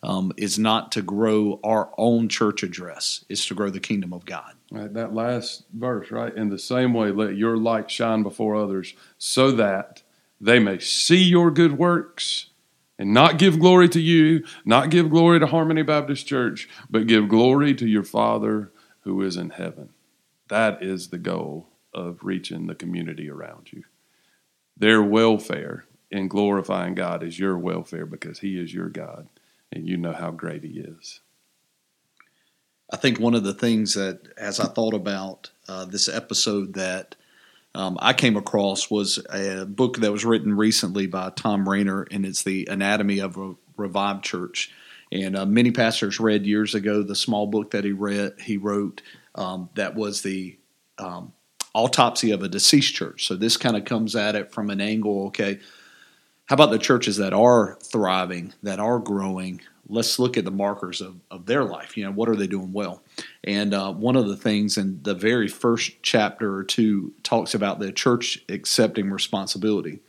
um, 0.02 0.32
is 0.36 0.58
not 0.58 0.92
to 0.92 1.02
grow 1.02 1.60
our 1.64 1.90
own 1.96 2.28
church 2.28 2.62
address; 2.62 3.24
it's 3.28 3.46
to 3.46 3.54
grow 3.54 3.70
the 3.70 3.80
kingdom 3.80 4.12
of 4.12 4.26
God. 4.26 4.54
Right, 4.70 4.92
that 4.92 5.14
last 5.14 5.64
verse, 5.72 6.10
right? 6.10 6.34
In 6.34 6.48
the 6.48 6.58
same 6.58 6.92
way, 6.92 7.12
let 7.12 7.36
your 7.36 7.56
light 7.56 7.90
shine 7.90 8.22
before 8.24 8.56
others, 8.56 8.94
so 9.16 9.52
that 9.52 10.02
they 10.40 10.58
may 10.58 10.80
see 10.80 11.22
your 11.22 11.50
good 11.50 11.78
works. 11.78 12.50
And 12.96 13.12
not 13.12 13.40
give 13.40 13.58
glory 13.58 13.88
to 13.88 14.00
you, 14.00 14.44
not 14.64 14.88
give 14.88 15.10
glory 15.10 15.40
to 15.40 15.48
Harmony 15.48 15.82
Baptist 15.82 16.28
Church, 16.28 16.68
but 16.88 17.08
give 17.08 17.28
glory 17.28 17.74
to 17.74 17.88
your 17.88 18.04
Father 18.04 18.70
who 19.00 19.20
is 19.20 19.36
in 19.36 19.50
heaven. 19.50 19.88
That 20.46 20.80
is 20.80 21.08
the 21.08 21.18
goal 21.18 21.73
of 21.94 22.18
reaching 22.22 22.66
the 22.66 22.74
community 22.74 23.30
around 23.30 23.72
you. 23.72 23.84
Their 24.76 25.02
welfare 25.02 25.84
in 26.10 26.28
glorifying 26.28 26.94
God 26.94 27.22
is 27.22 27.38
your 27.38 27.56
welfare 27.56 28.06
because 28.06 28.40
He 28.40 28.58
is 28.58 28.74
your 28.74 28.88
God 28.88 29.28
and 29.72 29.88
you 29.88 29.96
know 29.96 30.12
how 30.12 30.30
great 30.30 30.64
He 30.64 30.80
is. 30.80 31.20
I 32.92 32.96
think 32.96 33.18
one 33.18 33.34
of 33.34 33.44
the 33.44 33.54
things 33.54 33.94
that, 33.94 34.28
as 34.36 34.60
I 34.60 34.66
thought 34.66 34.94
about 34.94 35.50
uh, 35.68 35.86
this 35.86 36.08
episode, 36.08 36.74
that 36.74 37.16
um, 37.74 37.96
I 38.00 38.12
came 38.12 38.36
across 38.36 38.90
was 38.90 39.18
a 39.32 39.64
book 39.64 39.98
that 39.98 40.12
was 40.12 40.24
written 40.24 40.56
recently 40.56 41.06
by 41.06 41.30
Tom 41.30 41.68
Rainer, 41.68 42.06
and 42.10 42.24
it's 42.24 42.42
the 42.42 42.68
Anatomy 42.70 43.20
of 43.20 43.36
a 43.36 43.54
Revived 43.76 44.22
Church. 44.22 44.70
And 45.10 45.36
uh, 45.36 45.46
many 45.46 45.70
pastors 45.70 46.20
read 46.20 46.46
years 46.46 46.74
ago 46.74 47.02
the 47.02 47.16
small 47.16 47.46
book 47.46 47.72
that 47.72 47.84
he 47.84 47.92
read. 47.92 48.34
He 48.40 48.56
wrote 48.56 49.02
um, 49.34 49.70
that 49.74 49.94
was 49.94 50.22
the 50.22 50.58
um, 50.98 51.32
autopsy 51.74 52.30
of 52.30 52.42
a 52.42 52.48
deceased 52.48 52.94
church. 52.94 53.26
So 53.26 53.36
this 53.36 53.56
kind 53.56 53.76
of 53.76 53.84
comes 53.84 54.16
at 54.16 54.34
it 54.34 54.52
from 54.52 54.70
an 54.70 54.80
angle. 54.80 55.26
Okay, 55.26 55.58
how 56.46 56.54
about 56.54 56.70
the 56.70 56.78
churches 56.78 57.16
that 57.18 57.32
are 57.32 57.76
thriving, 57.82 58.54
that 58.62 58.78
are 58.78 58.98
growing? 58.98 59.60
Let's 59.88 60.18
look 60.18 60.38
at 60.38 60.44
the 60.44 60.50
markers 60.50 61.02
of, 61.02 61.16
of 61.30 61.44
their 61.44 61.64
life. 61.64 61.96
You 61.96 62.04
know, 62.04 62.12
what 62.12 62.28
are 62.28 62.36
they 62.36 62.46
doing 62.46 62.72
well? 62.72 63.02
And 63.42 63.74
uh, 63.74 63.92
one 63.92 64.16
of 64.16 64.28
the 64.28 64.36
things 64.36 64.78
in 64.78 65.00
the 65.02 65.14
very 65.14 65.48
first 65.48 66.02
chapter 66.02 66.54
or 66.54 66.64
two 66.64 67.12
talks 67.22 67.54
about 67.54 67.80
the 67.80 67.92
church 67.92 68.42
accepting 68.48 69.10
responsibility 69.10 70.00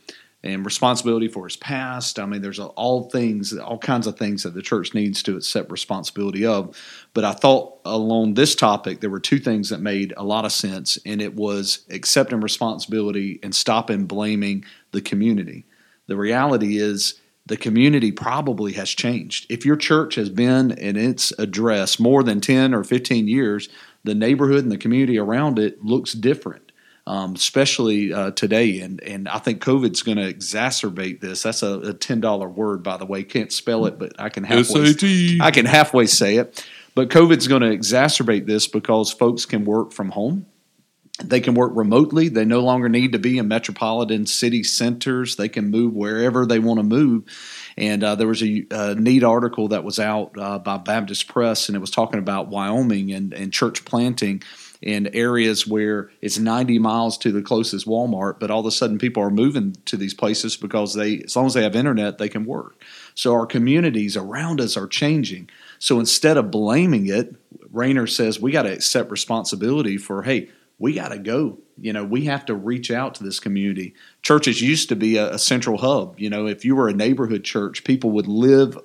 and 0.46 0.64
responsibility 0.64 1.26
for 1.28 1.44
his 1.44 1.56
past. 1.56 2.18
I 2.18 2.26
mean, 2.26 2.40
there's 2.40 2.60
all 2.60 3.10
things, 3.10 3.56
all 3.56 3.78
kinds 3.78 4.06
of 4.06 4.16
things 4.16 4.44
that 4.44 4.54
the 4.54 4.62
church 4.62 4.94
needs 4.94 5.22
to 5.24 5.36
accept 5.36 5.70
responsibility 5.70 6.46
of. 6.46 6.76
But 7.14 7.24
I 7.24 7.32
thought 7.32 7.80
along 7.84 8.34
this 8.34 8.54
topic, 8.54 9.00
there 9.00 9.10
were 9.10 9.20
two 9.20 9.38
things 9.38 9.70
that 9.70 9.80
made 9.80 10.14
a 10.16 10.24
lot 10.24 10.44
of 10.44 10.52
sense, 10.52 10.98
and 11.04 11.20
it 11.20 11.34
was 11.34 11.84
accepting 11.90 12.40
responsibility 12.40 13.40
and 13.42 13.54
stopping 13.54 14.06
blaming 14.06 14.64
the 14.92 15.00
community. 15.00 15.66
The 16.06 16.16
reality 16.16 16.78
is, 16.78 17.20
the 17.44 17.56
community 17.56 18.10
probably 18.10 18.72
has 18.72 18.90
changed. 18.90 19.46
If 19.48 19.64
your 19.64 19.76
church 19.76 20.16
has 20.16 20.28
been 20.28 20.72
in 20.72 20.96
its 20.96 21.32
address 21.38 22.00
more 22.00 22.24
than 22.24 22.40
10 22.40 22.74
or 22.74 22.82
15 22.82 23.28
years, 23.28 23.68
the 24.02 24.16
neighborhood 24.16 24.64
and 24.64 24.72
the 24.72 24.78
community 24.78 25.16
around 25.16 25.60
it 25.60 25.84
looks 25.84 26.12
different 26.12 26.65
um, 27.06 27.34
especially 27.34 28.12
uh, 28.12 28.32
today. 28.32 28.80
And 28.80 29.02
and 29.02 29.28
I 29.28 29.38
think 29.38 29.62
COVID's 29.62 30.02
going 30.02 30.18
to 30.18 30.32
exacerbate 30.32 31.20
this. 31.20 31.42
That's 31.42 31.62
a, 31.62 31.78
a 31.80 31.94
ten 31.94 32.20
dollar 32.20 32.48
word, 32.48 32.82
by 32.82 32.96
the 32.96 33.06
way. 33.06 33.22
Can't 33.22 33.52
spell 33.52 33.86
it, 33.86 33.98
but 33.98 34.12
I 34.18 34.28
can 34.28 34.44
halfway. 34.44 34.92
SAT. 34.92 35.40
I 35.40 35.50
can 35.50 35.66
halfway 35.66 36.06
say 36.06 36.36
it. 36.36 36.66
But 36.94 37.10
COVID's 37.10 37.46
going 37.46 37.62
to 37.62 37.68
exacerbate 37.68 38.46
this 38.46 38.66
because 38.66 39.12
folks 39.12 39.44
can 39.44 39.64
work 39.64 39.92
from 39.92 40.10
home. 40.10 40.46
They 41.24 41.40
can 41.40 41.54
work 41.54 41.72
remotely. 41.74 42.28
They 42.28 42.44
no 42.44 42.60
longer 42.60 42.90
need 42.90 43.12
to 43.12 43.18
be 43.18 43.38
in 43.38 43.48
metropolitan 43.48 44.26
city 44.26 44.62
centers. 44.62 45.36
They 45.36 45.48
can 45.48 45.70
move 45.70 45.94
wherever 45.94 46.44
they 46.44 46.58
want 46.58 46.78
to 46.78 46.82
move. 46.82 47.24
And 47.78 48.04
uh, 48.04 48.16
there 48.16 48.26
was 48.26 48.42
a, 48.42 48.66
a, 48.70 48.94
neat 48.94 49.24
article 49.24 49.68
that 49.68 49.82
was 49.82 49.98
out 49.98 50.32
uh, 50.38 50.58
by 50.58 50.76
Baptist 50.76 51.28
Press, 51.28 51.68
and 51.68 51.76
it 51.76 51.80
was 51.80 51.90
talking 51.90 52.18
about 52.18 52.48
Wyoming 52.48 53.12
and, 53.12 53.32
and 53.32 53.50
church 53.52 53.84
planting 53.86 54.42
in 54.86 55.08
areas 55.14 55.66
where 55.66 56.12
it's 56.22 56.38
90 56.38 56.78
miles 56.78 57.18
to 57.18 57.32
the 57.32 57.42
closest 57.42 57.88
Walmart, 57.88 58.38
but 58.38 58.52
all 58.52 58.60
of 58.60 58.66
a 58.66 58.70
sudden 58.70 58.98
people 58.98 59.20
are 59.20 59.30
moving 59.30 59.74
to 59.86 59.96
these 59.96 60.14
places 60.14 60.56
because 60.56 60.94
they, 60.94 61.18
as 61.22 61.34
long 61.34 61.46
as 61.46 61.54
they 61.54 61.64
have 61.64 61.74
internet, 61.74 62.18
they 62.18 62.28
can 62.28 62.44
work. 62.44 62.80
So 63.16 63.34
our 63.34 63.46
communities 63.46 64.16
around 64.16 64.60
us 64.60 64.76
are 64.76 64.86
changing. 64.86 65.50
So 65.80 65.98
instead 65.98 66.36
of 66.36 66.52
blaming 66.52 67.08
it, 67.08 67.34
Rainer 67.72 68.06
says 68.06 68.38
we 68.38 68.52
got 68.52 68.62
to 68.62 68.72
accept 68.72 69.10
responsibility 69.10 69.98
for, 69.98 70.22
hey, 70.22 70.50
we 70.78 70.94
got 70.94 71.08
to 71.08 71.18
go. 71.18 71.58
You 71.80 71.92
know, 71.92 72.04
we 72.04 72.26
have 72.26 72.46
to 72.46 72.54
reach 72.54 72.92
out 72.92 73.16
to 73.16 73.24
this 73.24 73.40
community. 73.40 73.92
Churches 74.22 74.62
used 74.62 74.88
to 74.90 74.94
be 74.94 75.16
a, 75.16 75.34
a 75.34 75.38
central 75.40 75.78
hub. 75.78 76.14
You 76.20 76.30
know, 76.30 76.46
if 76.46 76.64
you 76.64 76.76
were 76.76 76.88
a 76.88 76.94
neighborhood 76.94 77.42
church, 77.42 77.82
people 77.82 78.12
would 78.12 78.28
live 78.28 78.78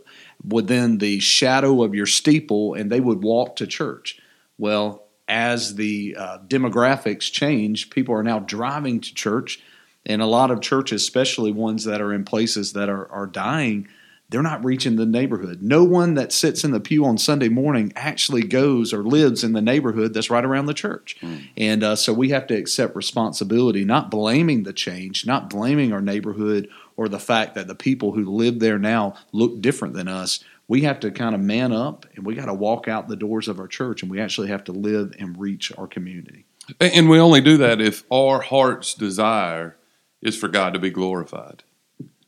within 0.43 0.97
the 0.97 1.19
shadow 1.19 1.83
of 1.83 1.93
your 1.93 2.07
steeple 2.07 2.73
and 2.73 2.91
they 2.91 2.99
would 2.99 3.21
walk 3.21 3.57
to 3.57 3.67
church. 3.67 4.19
Well, 4.57 5.03
as 5.31 5.75
the 5.75 6.13
uh, 6.19 6.37
demographics 6.39 7.31
change, 7.31 7.89
people 7.89 8.13
are 8.13 8.21
now 8.21 8.39
driving 8.39 8.99
to 8.99 9.13
church, 9.13 9.63
and 10.05 10.21
a 10.21 10.25
lot 10.25 10.51
of 10.51 10.59
churches, 10.59 11.01
especially 11.01 11.53
ones 11.53 11.85
that 11.85 12.01
are 12.01 12.13
in 12.13 12.25
places 12.25 12.73
that 12.73 12.89
are, 12.89 13.09
are 13.09 13.27
dying, 13.27 13.87
they're 14.27 14.41
not 14.41 14.63
reaching 14.63 14.97
the 14.97 15.05
neighborhood. 15.05 15.61
No 15.61 15.83
one 15.85 16.15
that 16.15 16.33
sits 16.33 16.65
in 16.65 16.71
the 16.71 16.79
pew 16.79 17.05
on 17.05 17.17
Sunday 17.17 17.47
morning 17.49 17.93
actually 17.95 18.43
goes 18.43 18.93
or 18.93 19.03
lives 19.03 19.43
in 19.43 19.53
the 19.53 19.61
neighborhood 19.61 20.13
that's 20.13 20.29
right 20.29 20.43
around 20.43 20.65
the 20.65 20.73
church. 20.73 21.17
Mm. 21.21 21.47
And 21.55 21.83
uh, 21.83 21.95
so 21.95 22.13
we 22.13 22.29
have 22.29 22.47
to 22.47 22.55
accept 22.55 22.95
responsibility, 22.95 23.85
not 23.85 24.11
blaming 24.11 24.63
the 24.63 24.73
change, 24.73 25.25
not 25.25 25.49
blaming 25.49 25.93
our 25.93 26.01
neighborhood 26.01 26.69
or 26.97 27.07
the 27.07 27.19
fact 27.19 27.55
that 27.55 27.67
the 27.67 27.75
people 27.75 28.11
who 28.13 28.25
live 28.25 28.59
there 28.59 28.79
now 28.79 29.15
look 29.31 29.61
different 29.61 29.93
than 29.93 30.07
us 30.07 30.43
we 30.71 30.83
have 30.83 31.01
to 31.01 31.11
kind 31.11 31.35
of 31.35 31.41
man 31.41 31.73
up 31.73 32.05
and 32.15 32.25
we 32.25 32.33
got 32.33 32.45
to 32.45 32.53
walk 32.53 32.87
out 32.87 33.09
the 33.09 33.15
doors 33.17 33.49
of 33.49 33.59
our 33.59 33.67
church 33.67 34.03
and 34.03 34.09
we 34.09 34.21
actually 34.21 34.47
have 34.47 34.63
to 34.63 34.71
live 34.71 35.13
and 35.19 35.37
reach 35.37 35.69
our 35.77 35.85
community. 35.85 36.45
And 36.79 37.09
we 37.09 37.19
only 37.19 37.41
do 37.41 37.57
that 37.57 37.81
if 37.81 38.05
our 38.09 38.39
heart's 38.39 38.93
desire 38.93 39.75
is 40.21 40.37
for 40.37 40.47
God 40.47 40.73
to 40.73 40.79
be 40.79 40.89
glorified. 40.89 41.63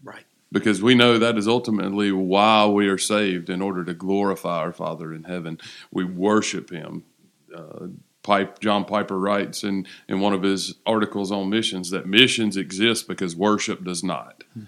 Right. 0.03 0.25
Because 0.51 0.81
we 0.81 0.93
know 0.93 1.17
that 1.17 1.37
is 1.37 1.47
ultimately 1.47 2.11
why 2.11 2.65
we 2.65 2.89
are 2.89 2.97
saved 2.97 3.49
in 3.49 3.61
order 3.61 3.85
to 3.85 3.93
glorify 3.93 4.57
our 4.57 4.73
Father 4.73 5.13
in 5.13 5.23
heaven. 5.23 5.57
We 5.89 6.03
worship 6.03 6.69
Him. 6.69 7.05
Uh, 7.55 7.87
Pipe, 8.23 8.59
John 8.59 8.83
Piper 8.83 9.17
writes 9.17 9.63
in, 9.63 9.87
in 10.09 10.19
one 10.19 10.33
of 10.33 10.43
his 10.43 10.75
articles 10.85 11.31
on 11.31 11.49
missions 11.49 11.91
that 11.91 12.07
missions 12.07 12.57
exist 12.57 13.07
because 13.07 13.37
worship 13.37 13.85
does 13.85 14.03
not. 14.03 14.43
Hmm. 14.53 14.63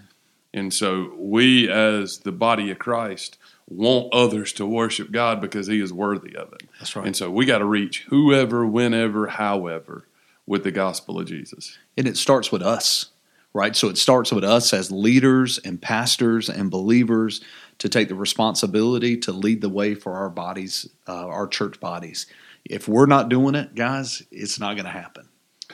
And 0.54 0.72
so 0.72 1.12
we, 1.18 1.68
as 1.68 2.20
the 2.20 2.32
body 2.32 2.70
of 2.70 2.78
Christ, 2.78 3.36
want 3.68 4.12
others 4.12 4.52
to 4.54 4.66
worship 4.66 5.10
God 5.10 5.40
because 5.40 5.66
He 5.66 5.80
is 5.80 5.92
worthy 5.92 6.36
of 6.36 6.52
it. 6.52 6.68
That's 6.78 6.94
right. 6.94 7.06
And 7.06 7.16
so 7.16 7.30
we 7.30 7.44
got 7.44 7.58
to 7.58 7.64
reach 7.64 8.04
whoever, 8.08 8.66
whenever, 8.66 9.26
however 9.26 10.06
with 10.46 10.64
the 10.64 10.70
gospel 10.70 11.18
of 11.18 11.26
Jesus. 11.26 11.78
And 11.96 12.06
it 12.06 12.16
starts 12.16 12.52
with 12.52 12.62
us, 12.62 13.06
right? 13.52 13.74
So 13.74 13.88
it 13.88 13.98
starts 13.98 14.30
with 14.30 14.44
us 14.44 14.72
as 14.72 14.92
leaders 14.92 15.58
and 15.58 15.82
pastors 15.82 16.48
and 16.48 16.70
believers 16.70 17.40
to 17.78 17.88
take 17.88 18.08
the 18.08 18.14
responsibility 18.14 19.16
to 19.18 19.32
lead 19.32 19.60
the 19.60 19.68
way 19.68 19.94
for 19.94 20.14
our 20.14 20.30
bodies, 20.30 20.88
uh, 21.08 21.26
our 21.26 21.48
church 21.48 21.80
bodies. 21.80 22.26
If 22.64 22.88
we're 22.88 23.06
not 23.06 23.28
doing 23.28 23.54
it, 23.54 23.74
guys, 23.74 24.22
it's 24.30 24.58
not 24.58 24.74
going 24.74 24.86
to 24.86 24.90
happen. 24.90 25.28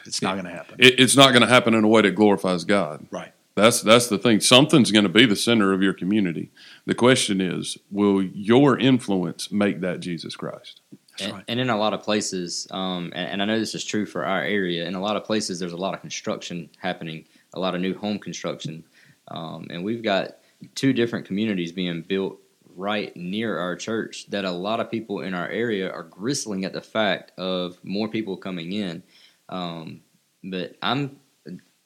It's 0.06 0.22
not 0.22 0.34
going 0.34 0.46
to 0.46 0.50
happen. 0.52 0.76
It, 0.78 0.99
it's 0.99 1.16
not 1.16 1.30
going 1.30 1.42
to 1.42 1.49
happen 1.49 1.75
in 1.75 1.84
a 1.84 1.88
way 1.88 2.02
that 2.02 2.12
glorifies 2.12 2.64
God. 2.64 3.06
Right. 3.11 3.32
That's 3.54 3.82
that's 3.82 4.09
the 4.09 4.18
thing. 4.18 4.40
Something's 4.40 4.90
going 4.90 5.04
to 5.04 5.11
be 5.11 5.26
the 5.26 5.37
center 5.37 5.73
of 5.73 5.82
your 5.82 5.92
community. 5.92 6.50
The 6.87 6.94
question 6.94 7.40
is, 7.40 7.76
will 7.90 8.23
your 8.23 8.78
influence 8.78 9.52
make 9.52 9.80
that 9.80 10.00
Jesus 10.00 10.37
Christ? 10.37 10.80
And, 11.21 11.32
right. 11.32 11.44
and, 11.47 11.61
in 11.61 11.68
a 11.68 11.76
lot 11.76 11.92
of 11.92 12.02
places, 12.02 12.66
um, 12.71 13.12
and, 13.14 13.32
and, 13.32 13.42
I 13.42 13.44
know 13.44 13.59
this 13.59 13.75
is 13.75 13.85
true 13.85 14.06
for 14.06 14.25
our 14.25 14.42
area, 14.42 14.87
in 14.87 14.94
a 14.94 15.00
lot 15.00 15.16
of 15.16 15.25
places, 15.25 15.61
there's 15.61 15.75
a 15.75 15.76
lot 15.76 15.92
of 15.92 16.00
construction 16.00 16.71
happening, 16.78 17.26
a 17.52 17.61
lot 17.61 17.75
of 17.75 17.82
new 17.82 17.94
home 17.94 18.18
construction. 18.18 18.82
Um, 19.28 19.66
and 19.68 19.85
we've 19.85 20.02
got 20.02 20.38
two 20.75 20.94
different 20.94 21.26
communities 21.26 21.71
being 21.71 22.00
built 22.00 22.38
right 22.75 23.14
near 23.14 23.59
our 23.59 23.76
church 23.76 24.26
that 24.30 24.47
a 24.47 24.50
lot 24.50 24.80
of 24.80 24.90
people 24.90 25.21
in 25.21 25.35
our 25.35 25.49
area 25.49 25.90
are 25.90 26.04
gristling 26.04 26.64
at 26.64 26.73
the 26.73 26.80
fact 26.80 27.32
of 27.38 27.78
more 27.85 28.09
people 28.09 28.38
coming 28.38 28.73
in. 28.73 29.02
Um, 29.50 30.00
but 30.42 30.76
I'm 30.80 31.21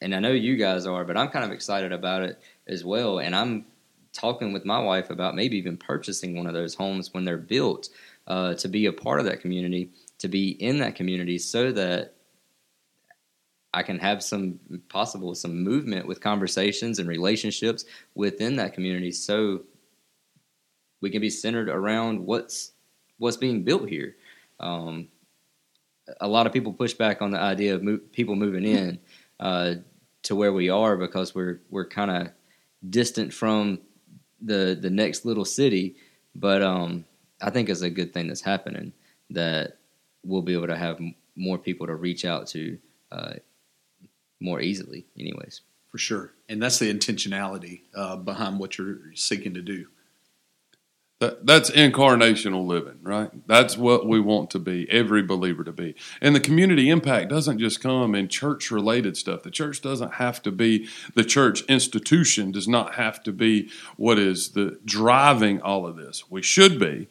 and 0.01 0.13
I 0.13 0.19
know 0.19 0.31
you 0.31 0.57
guys 0.57 0.85
are, 0.85 1.03
but 1.03 1.17
I'm 1.17 1.29
kind 1.29 1.45
of 1.45 1.51
excited 1.51 1.91
about 1.91 2.23
it 2.23 2.39
as 2.67 2.85
well. 2.85 3.19
And 3.19 3.35
I'm 3.35 3.65
talking 4.13 4.53
with 4.53 4.65
my 4.65 4.79
wife 4.79 5.09
about 5.09 5.35
maybe 5.35 5.57
even 5.57 5.77
purchasing 5.77 6.35
one 6.35 6.47
of 6.47 6.53
those 6.53 6.75
homes 6.75 7.13
when 7.13 7.25
they're 7.25 7.37
built 7.37 7.89
uh, 8.27 8.53
to 8.55 8.67
be 8.67 8.85
a 8.85 8.93
part 8.93 9.19
of 9.19 9.25
that 9.25 9.41
community, 9.41 9.89
to 10.19 10.27
be 10.27 10.49
in 10.49 10.79
that 10.79 10.95
community, 10.95 11.37
so 11.37 11.71
that 11.71 12.13
I 13.73 13.83
can 13.83 13.99
have 13.99 14.23
some 14.23 14.59
possible 14.89 15.35
some 15.35 15.63
movement 15.63 16.07
with 16.07 16.21
conversations 16.21 16.99
and 16.99 17.07
relationships 17.07 17.85
within 18.15 18.55
that 18.57 18.73
community, 18.73 19.11
so 19.11 19.63
we 21.01 21.09
can 21.09 21.21
be 21.21 21.29
centered 21.29 21.69
around 21.69 22.25
what's 22.25 22.71
what's 23.17 23.37
being 23.37 23.63
built 23.63 23.87
here. 23.87 24.15
Um, 24.59 25.09
a 26.21 26.27
lot 26.27 26.47
of 26.47 26.53
people 26.53 26.73
push 26.73 26.93
back 26.93 27.21
on 27.21 27.31
the 27.31 27.39
idea 27.39 27.75
of 27.75 27.83
mo- 27.83 27.99
people 28.11 28.35
moving 28.35 28.63
in 28.63 28.99
uh, 29.39 29.75
to 30.23 30.35
where 30.35 30.53
we 30.53 30.69
are 30.69 30.97
because 30.97 31.33
we're 31.33 31.61
we're 31.69 31.87
kind 31.87 32.11
of 32.11 32.31
distant 32.89 33.33
from 33.33 33.79
the 34.41 34.77
the 34.79 34.89
next 34.89 35.25
little 35.25 35.45
city. 35.45 35.95
But 36.35 36.61
um, 36.61 37.05
I 37.41 37.49
think 37.49 37.69
it's 37.69 37.81
a 37.81 37.89
good 37.89 38.13
thing 38.13 38.27
that's 38.27 38.41
happening 38.41 38.93
that 39.31 39.77
we'll 40.23 40.41
be 40.41 40.53
able 40.53 40.67
to 40.67 40.77
have 40.77 40.99
more 41.35 41.57
people 41.57 41.87
to 41.87 41.95
reach 41.95 42.25
out 42.25 42.47
to 42.47 42.77
uh, 43.11 43.33
more 44.39 44.61
easily. 44.61 45.05
Anyways, 45.17 45.61
for 45.87 45.97
sure, 45.97 46.33
and 46.49 46.61
that's 46.61 46.79
the 46.79 46.93
intentionality 46.93 47.81
uh, 47.95 48.15
behind 48.15 48.59
what 48.59 48.77
you're 48.77 49.15
seeking 49.15 49.53
to 49.53 49.61
do. 49.61 49.87
That, 51.19 51.47
that's 51.47 51.71
incarnational 51.71 52.67
living, 52.67 52.99
right? 53.01 53.31
That's 53.47 53.75
what 53.75 54.05
we 54.05 54.19
want 54.19 54.51
to 54.51 54.59
be, 54.59 54.87
every 54.91 55.23
believer 55.23 55.63
to 55.63 55.71
be. 55.71 55.95
And 56.21 56.35
the 56.35 56.39
community 56.39 56.91
impact 56.91 57.29
doesn't 57.29 57.57
just 57.57 57.81
come 57.81 58.13
in 58.13 58.27
church 58.27 58.69
related 58.69 59.17
stuff. 59.17 59.41
The 59.41 59.49
church 59.49 59.81
doesn't 59.81 60.13
have 60.15 60.43
to 60.43 60.51
be, 60.51 60.87
the 61.15 61.23
church 61.23 61.63
institution 61.63 62.51
does 62.51 62.67
not 62.67 62.95
have 62.95 63.23
to 63.23 63.31
be 63.31 63.71
what 63.95 64.19
is 64.19 64.51
the 64.51 64.79
driving 64.85 65.59
all 65.59 65.87
of 65.87 65.95
this. 65.95 66.29
We 66.29 66.43
should 66.43 66.79
be, 66.79 67.07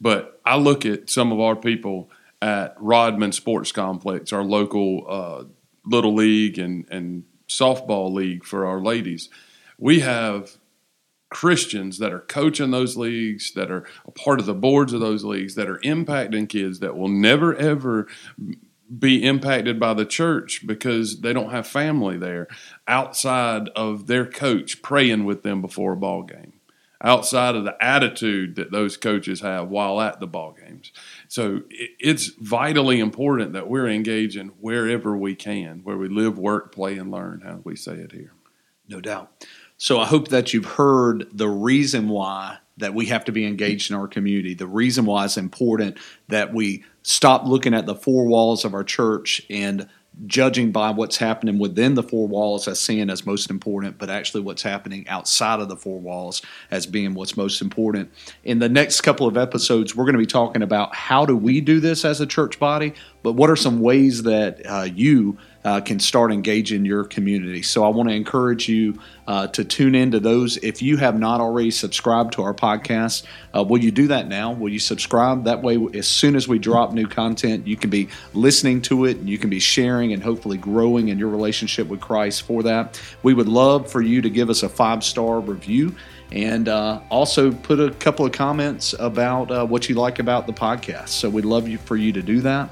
but 0.00 0.40
I 0.46 0.56
look 0.56 0.86
at 0.86 1.10
some 1.10 1.30
of 1.30 1.38
our 1.38 1.54
people 1.54 2.08
at 2.40 2.74
Rodman 2.78 3.32
Sports 3.32 3.72
Complex, 3.72 4.32
our 4.32 4.42
local 4.42 5.04
uh, 5.06 5.44
little 5.84 6.14
league 6.14 6.58
and, 6.58 6.86
and 6.90 7.24
softball 7.46 8.10
league 8.10 8.44
for 8.44 8.64
our 8.64 8.80
ladies. 8.80 9.28
We 9.76 10.00
have 10.00 10.56
Christians 11.30 11.98
that 11.98 12.12
are 12.12 12.20
coaching 12.20 12.70
those 12.70 12.96
leagues, 12.96 13.52
that 13.54 13.70
are 13.70 13.86
a 14.06 14.10
part 14.10 14.40
of 14.40 14.46
the 14.46 14.54
boards 14.54 14.92
of 14.92 15.00
those 15.00 15.24
leagues, 15.24 15.54
that 15.54 15.68
are 15.68 15.78
impacting 15.78 16.48
kids 16.48 16.80
that 16.80 16.96
will 16.96 17.08
never 17.08 17.54
ever 17.56 18.06
be 18.98 19.24
impacted 19.24 19.78
by 19.78 19.94
the 19.94 20.04
church 20.04 20.66
because 20.66 21.20
they 21.20 21.32
don't 21.32 21.52
have 21.52 21.66
family 21.66 22.18
there 22.18 22.48
outside 22.88 23.68
of 23.76 24.08
their 24.08 24.26
coach 24.26 24.82
praying 24.82 25.24
with 25.24 25.44
them 25.44 25.60
before 25.62 25.92
a 25.92 25.96
ball 25.96 26.24
game 26.24 26.52
outside 27.02 27.54
of 27.54 27.64
the 27.64 27.76
attitude 27.82 28.56
that 28.56 28.70
those 28.70 28.96
coaches 28.96 29.40
have 29.40 29.68
while 29.68 30.00
at 30.00 30.20
the 30.20 30.26
ball 30.26 30.52
games. 30.52 30.92
So 31.28 31.62
it's 31.70 32.26
vitally 32.26 33.00
important 33.00 33.52
that 33.54 33.68
we're 33.68 33.88
engaging 33.88 34.48
wherever 34.60 35.16
we 35.16 35.34
can 35.34 35.80
where 35.82 35.96
we 35.96 36.08
live 36.08 36.38
work 36.38 36.74
play 36.74 36.98
and 36.98 37.10
learn 37.10 37.40
how 37.40 37.60
we 37.64 37.76
say 37.76 37.94
it 37.94 38.12
here. 38.12 38.32
No 38.88 39.00
doubt 39.00 39.46
so 39.80 39.98
I 39.98 40.04
hope 40.04 40.28
that 40.28 40.52
you've 40.52 40.66
heard 40.66 41.26
the 41.32 41.48
reason 41.48 42.10
why 42.10 42.58
that 42.76 42.92
we 42.92 43.06
have 43.06 43.24
to 43.24 43.32
be 43.32 43.46
engaged 43.46 43.90
in 43.90 43.96
our 43.96 44.06
community, 44.06 44.52
the 44.52 44.66
reason 44.66 45.06
why 45.06 45.24
it's 45.24 45.38
important 45.38 45.96
that 46.28 46.52
we 46.52 46.84
stop 47.02 47.46
looking 47.46 47.72
at 47.72 47.86
the 47.86 47.94
four 47.94 48.26
walls 48.26 48.66
of 48.66 48.74
our 48.74 48.84
church 48.84 49.40
and 49.48 49.88
judging 50.26 50.70
by 50.70 50.90
what's 50.90 51.16
happening 51.16 51.58
within 51.58 51.94
the 51.94 52.02
four 52.02 52.28
walls 52.28 52.68
as 52.68 52.78
seeing 52.78 53.08
as 53.08 53.24
most 53.24 53.48
important, 53.48 53.96
but 53.96 54.10
actually 54.10 54.42
what's 54.42 54.60
happening 54.60 55.08
outside 55.08 55.60
of 55.60 55.70
the 55.70 55.76
four 55.76 55.98
walls 55.98 56.42
as 56.70 56.84
being 56.84 57.14
what's 57.14 57.34
most 57.34 57.62
important. 57.62 58.12
In 58.44 58.58
the 58.58 58.68
next 58.68 59.00
couple 59.00 59.26
of 59.26 59.38
episodes, 59.38 59.96
we're 59.96 60.04
going 60.04 60.12
to 60.12 60.18
be 60.18 60.26
talking 60.26 60.60
about 60.60 60.94
how 60.94 61.24
do 61.24 61.34
we 61.34 61.62
do 61.62 61.80
this 61.80 62.04
as 62.04 62.20
a 62.20 62.26
church 62.26 62.60
body, 62.60 62.92
but 63.22 63.32
what 63.32 63.48
are 63.48 63.56
some 63.56 63.80
ways 63.80 64.24
that 64.24 64.60
uh, 64.66 64.82
you 64.82 65.38
uh, 65.64 65.80
can 65.80 66.00
start 66.00 66.32
engaging 66.32 66.84
your 66.84 67.04
community. 67.04 67.62
So 67.62 67.84
I 67.84 67.88
want 67.88 68.08
to 68.08 68.14
encourage 68.14 68.68
you 68.68 68.98
uh, 69.26 69.46
to 69.48 69.64
tune 69.64 69.94
into 69.94 70.18
those. 70.18 70.56
If 70.58 70.80
you 70.80 70.96
have 70.96 71.18
not 71.18 71.40
already 71.40 71.70
subscribed 71.70 72.32
to 72.34 72.42
our 72.42 72.54
podcast, 72.54 73.24
uh, 73.54 73.62
will 73.62 73.78
you 73.78 73.90
do 73.90 74.08
that 74.08 74.26
now? 74.26 74.52
Will 74.52 74.70
you 74.70 74.78
subscribe? 74.78 75.44
That 75.44 75.62
way, 75.62 75.78
as 75.94 76.08
soon 76.08 76.34
as 76.34 76.48
we 76.48 76.58
drop 76.58 76.92
new 76.92 77.06
content, 77.06 77.66
you 77.66 77.76
can 77.76 77.90
be 77.90 78.08
listening 78.32 78.80
to 78.82 79.04
it 79.04 79.18
and 79.18 79.28
you 79.28 79.38
can 79.38 79.50
be 79.50 79.60
sharing 79.60 80.12
and 80.12 80.22
hopefully 80.22 80.56
growing 80.56 81.08
in 81.08 81.18
your 81.18 81.28
relationship 81.28 81.88
with 81.88 82.00
Christ 82.00 82.42
for 82.42 82.62
that. 82.62 83.00
We 83.22 83.34
would 83.34 83.48
love 83.48 83.90
for 83.90 84.00
you 84.00 84.22
to 84.22 84.30
give 84.30 84.48
us 84.48 84.62
a 84.62 84.68
five 84.68 85.04
star 85.04 85.40
review 85.40 85.94
and 86.32 86.68
uh, 86.68 87.00
also 87.10 87.50
put 87.52 87.80
a 87.80 87.90
couple 87.90 88.24
of 88.24 88.32
comments 88.32 88.94
about 88.98 89.50
uh, 89.50 89.66
what 89.66 89.88
you 89.88 89.96
like 89.96 90.20
about 90.20 90.46
the 90.46 90.52
podcast. 90.52 91.08
So 91.08 91.28
we'd 91.28 91.44
love 91.44 91.68
you 91.68 91.78
for 91.78 91.96
you 91.96 92.12
to 92.12 92.22
do 92.22 92.40
that. 92.42 92.70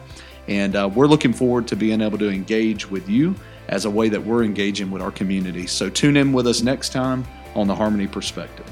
And 0.49 0.75
uh, 0.75 0.90
we're 0.93 1.07
looking 1.07 1.33
forward 1.33 1.69
to 1.69 1.76
being 1.76 2.00
able 2.00 2.19
to 2.19 2.31
engage 2.31 2.90
with 2.90 3.09
you 3.09 3.35
as 3.69 3.85
a 3.85 3.90
way 3.90 4.09
that 4.09 4.23
we're 4.23 4.43
engaging 4.43 4.90
with 4.90 5.02
our 5.02 5.11
community. 5.11 5.67
So 5.67 5.90
tune 5.90 6.17
in 6.17 6.33
with 6.33 6.47
us 6.47 6.62
next 6.62 6.90
time 6.90 7.26
on 7.55 7.67
the 7.67 7.75
Harmony 7.75 8.07
Perspective. 8.07 8.67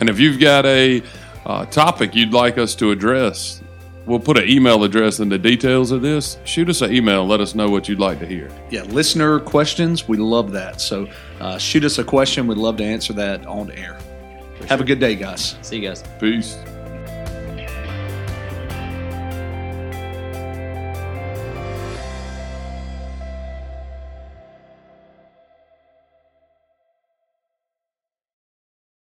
And 0.00 0.10
if 0.10 0.18
you've 0.18 0.38
got 0.38 0.66
a 0.66 1.02
uh, 1.46 1.64
topic 1.66 2.14
you'd 2.14 2.32
like 2.32 2.58
us 2.58 2.74
to 2.76 2.90
address, 2.90 3.62
we'll 4.06 4.20
put 4.20 4.36
an 4.36 4.48
email 4.48 4.84
address 4.84 5.20
in 5.20 5.28
the 5.28 5.38
details 5.38 5.90
of 5.90 6.02
this. 6.02 6.38
Shoot 6.44 6.68
us 6.68 6.82
an 6.82 6.92
email. 6.92 7.26
Let 7.26 7.40
us 7.40 7.54
know 7.54 7.70
what 7.70 7.88
you'd 7.88 7.98
like 7.98 8.18
to 8.20 8.26
hear. 8.26 8.50
Yeah, 8.70 8.82
listener 8.82 9.40
questions. 9.40 10.06
We 10.06 10.18
love 10.18 10.52
that. 10.52 10.80
So 10.80 11.08
uh, 11.40 11.58
shoot 11.58 11.84
us 11.84 11.98
a 11.98 12.04
question. 12.04 12.46
We'd 12.46 12.58
love 12.58 12.76
to 12.78 12.84
answer 12.84 13.12
that 13.14 13.46
on 13.46 13.70
air. 13.70 13.98
Have 14.68 14.80
a 14.80 14.84
good 14.84 15.00
day, 15.00 15.16
guys. 15.16 15.56
See 15.62 15.76
you 15.76 15.88
guys. 15.88 16.04
Peace. 16.20 16.56